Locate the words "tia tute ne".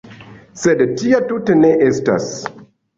1.03-1.73